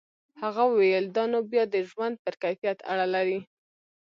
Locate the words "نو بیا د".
1.31-1.75